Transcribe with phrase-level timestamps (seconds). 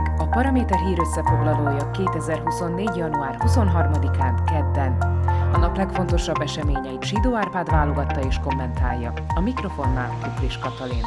[0.00, 2.96] Hírek, a Paraméter hír összefoglalója 2024.
[2.96, 4.92] január 23-án kedden.
[5.52, 9.12] A nap legfontosabb eseményeit Sidó Árpád válogatta és kommentálja.
[9.34, 11.04] A mikrofonnál Kuplis Katalin.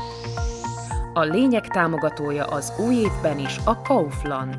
[1.14, 4.58] A lényeg támogatója az új évben is a Kaufland.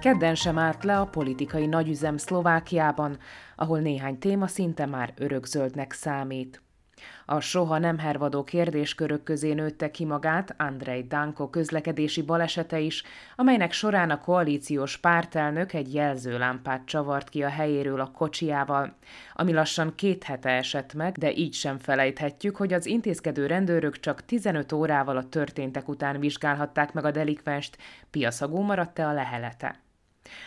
[0.00, 3.18] Kedden sem állt le a politikai nagyüzem Szlovákiában,
[3.56, 6.62] ahol néhány téma szinte már örökzöldnek számít.
[7.26, 13.02] A soha nem hervadó kérdéskörök közé nőtte ki magát Andrei Danko közlekedési balesete is,
[13.36, 18.96] amelynek során a koalíciós pártelnök egy jelzőlámpát csavart ki a helyéről a kocsiával,
[19.34, 24.24] ami lassan két hete esett meg, de így sem felejthetjük, hogy az intézkedő rendőrök csak
[24.24, 27.78] 15 órával a történtek után vizsgálhatták meg a delikvenst,
[28.10, 29.80] piaszagú maradt-e a lehelete.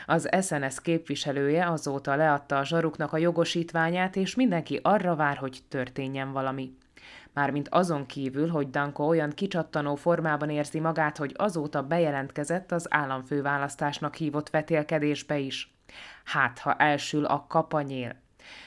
[0.05, 6.31] Az SNS képviselője azóta leadta a zsaruknak a jogosítványát, és mindenki arra vár, hogy történjen
[6.31, 6.77] valami.
[7.33, 14.15] Mármint azon kívül, hogy Danko olyan kicsattanó formában érzi magát, hogy azóta bejelentkezett az államfőválasztásnak
[14.15, 15.75] hívott vetélkedésbe is.
[16.23, 18.22] Hát, ha elsül a kapanyél.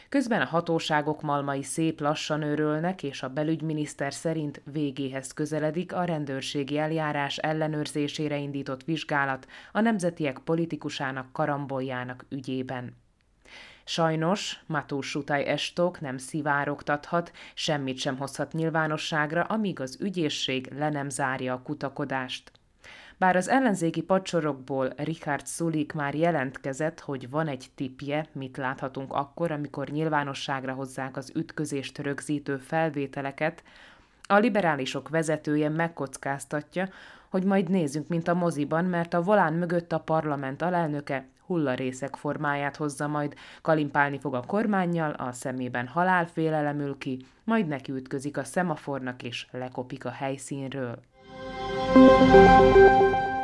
[0.08, 6.78] Közben a hatóságok malmai szép lassan őrölnek, és a belügyminiszter szerint végéhez közeledik a rendőrségi
[6.78, 12.96] eljárás ellenőrzésére indított vizsgálat a nemzetiek politikusának karamboljának ügyében.
[13.88, 21.08] Sajnos Matús Sutaj Estok nem szivárogtathat, semmit sem hozhat nyilvánosságra, amíg az ügyészség le nem
[21.08, 22.55] zárja a kutakodást.
[23.18, 29.50] Bár az ellenzéki padsorokból Richard Sulik már jelentkezett, hogy van egy tipje, mit láthatunk akkor,
[29.50, 33.62] amikor nyilvánosságra hozzák az ütközést rögzítő felvételeket,
[34.28, 36.88] a liberálisok vezetője megkockáztatja,
[37.28, 42.76] hogy majd nézzünk, mint a moziban, mert a volán mögött a parlament alelnöke hullarészek formáját
[42.76, 49.22] hozza majd, kalimpálni fog a kormányjal, a szemében halálfélelem ül ki, majd nekiütközik a szemafornak
[49.22, 50.98] és lekopik a helyszínről.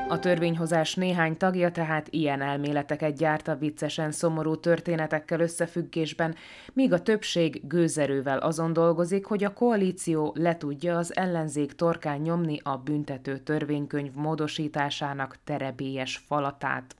[0.08, 6.34] A törvényhozás néhány tagja tehát ilyen elméleteket gyárt a viccesen szomorú történetekkel összefüggésben,
[6.72, 12.58] míg a többség gőzerővel azon dolgozik, hogy a koalíció le tudja az ellenzék torkán nyomni
[12.62, 16.96] a büntető törvénykönyv módosításának terebélyes falatát.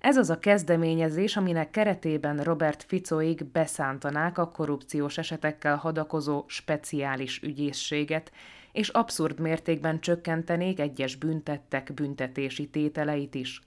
[0.00, 8.32] Ez az a kezdeményezés, aminek keretében Robert Ficoig beszántanák a korrupciós esetekkel hadakozó speciális ügyészséget,
[8.72, 13.60] és abszurd mértékben csökkentenék egyes büntettek büntetési tételeit is.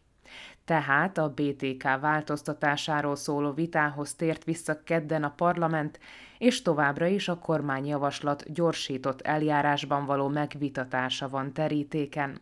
[0.66, 6.00] Tehát a BTK változtatásáról szóló vitához tért vissza kedden a parlament,
[6.38, 12.42] és továbbra is a kormányjavaslat gyorsított eljárásban való megvitatása van terítéken.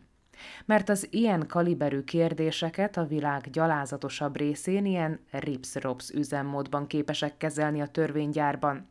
[0.64, 7.86] Mert az ilyen kaliberű kérdéseket a világ gyalázatosabb részén ilyen rips-rops üzemmódban képesek kezelni a
[7.86, 8.86] törvénygyárban.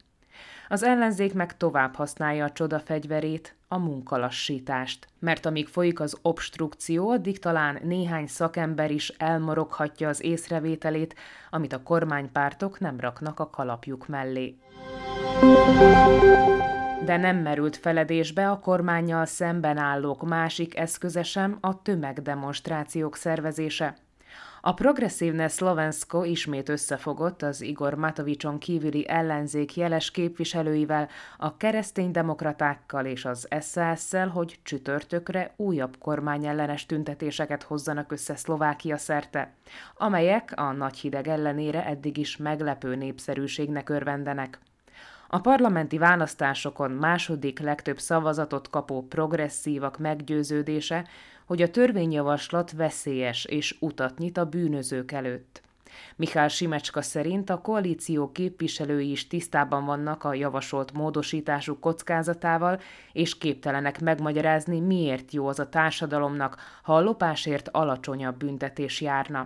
[0.68, 5.08] Az ellenzék meg tovább használja a csoda fegyverét, a munkalassítást.
[5.20, 11.16] Mert amíg folyik az obstrukció, addig talán néhány szakember is elmoroghatja az észrevételét,
[11.50, 14.56] amit a kormánypártok nem raknak a kalapjuk mellé.
[17.06, 23.96] De nem merült feledésbe a kormányjal szemben állók másik eszköze sem a tömegdemonstrációk szervezése.
[24.66, 33.26] A progresszívne Slovensko ismét összefogott az Igor Matovicson kívüli ellenzék jeles képviselőivel, a kereszténydemokratákkal és
[33.26, 39.54] az SAS-szel, hogy csütörtökre újabb kormányellenes tüntetéseket hozzanak össze Szlovákia szerte,
[39.98, 44.60] amelyek a nagy hideg ellenére eddig is meglepő népszerűségnek örvendenek.
[45.34, 51.08] A parlamenti választásokon második legtöbb szavazatot kapó progresszívak meggyőződése,
[51.46, 55.62] hogy a törvényjavaslat veszélyes és utat nyit a bűnözők előtt.
[56.16, 62.80] Mihály Simecska szerint a koalíció képviselői is tisztában vannak a javasolt módosítású kockázatával,
[63.12, 69.46] és képtelenek megmagyarázni, miért jó az a társadalomnak, ha a lopásért alacsonyabb büntetés járna.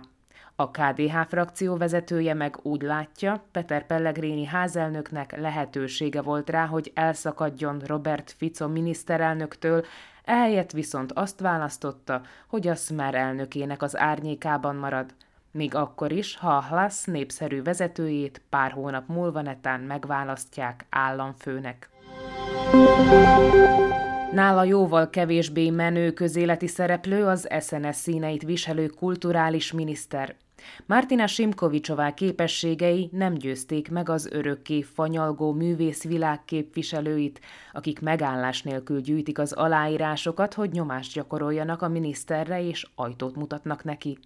[0.60, 7.78] A KDH frakció vezetője meg úgy látja, Peter Pellegrini házelnöknek lehetősége volt rá, hogy elszakadjon
[7.86, 9.84] Robert Fico miniszterelnöktől,
[10.24, 15.14] Ehelyett viszont azt választotta, hogy a Smer elnökének az árnyékában marad,
[15.50, 21.90] még akkor is, ha a Hlasz népszerű vezetőjét pár hónap múlva netán megválasztják államfőnek.
[24.32, 30.36] Nála jóval kevésbé menő közéleti szereplő az SNS színeit viselő kulturális miniszter.
[30.86, 37.40] Martina Simkovicsová képességei nem győzték meg az örökké fanyalgó művész világ képviselőit,
[37.72, 44.18] akik megállás nélkül gyűjtik az aláírásokat, hogy nyomást gyakoroljanak a miniszterre és ajtót mutatnak neki.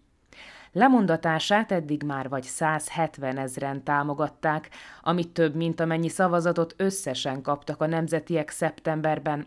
[0.73, 4.71] Lemondatását eddig már vagy 170 ezren támogatták,
[5.03, 9.47] amit több, mint amennyi szavazatot összesen kaptak a nemzetiek szeptemberben,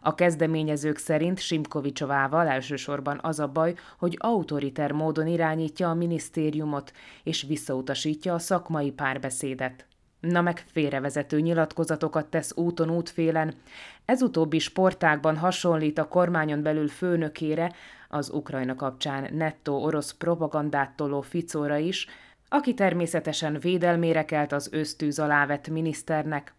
[0.00, 6.92] A kezdeményezők szerint Simkovicsovával elsősorban az a baj, hogy autoriter módon irányítja a minisztériumot,
[7.22, 9.86] és visszautasítja a szakmai párbeszédet.
[10.20, 13.54] Na meg félrevezető nyilatkozatokat tesz úton útfélen.
[14.04, 17.72] Ez utóbbi sportákban hasonlít a kormányon belül főnökére,
[18.08, 22.06] az Ukrajna kapcsán nettó orosz propagandát toló Ficóra is,
[22.48, 26.54] aki természetesen védelmére kelt az ösztűz alá vett miniszternek,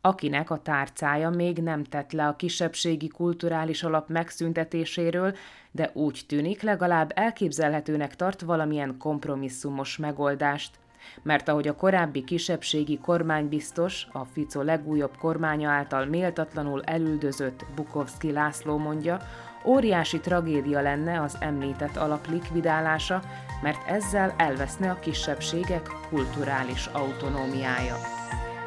[0.00, 5.36] akinek a tárcája még nem tett le a kisebbségi kulturális alap megszüntetéséről,
[5.70, 10.80] de úgy tűnik legalább elképzelhetőnek tart valamilyen kompromisszumos megoldást.
[11.22, 18.76] Mert ahogy a korábbi kisebbségi kormánybiztos, a Fico legújabb kormánya által méltatlanul elüldözött Bukovszki László
[18.76, 19.18] mondja,
[19.64, 23.22] óriási tragédia lenne az említett alap likvidálása,
[23.62, 27.96] mert ezzel elveszne a kisebbségek kulturális autonómiája.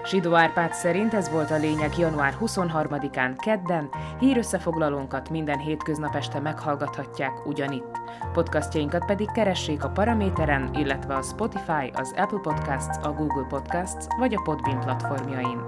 [0.05, 7.45] Sidó Árpád szerint ez volt a lényeg január 23-án kedden, hírösszefoglalónkat minden hétköznap este meghallgathatják
[7.45, 7.99] ugyanitt.
[8.33, 14.33] Podcastjainkat pedig keressék a Paraméteren, illetve a Spotify, az Apple Podcasts, a Google Podcasts vagy
[14.33, 15.59] a Podbean platformjain.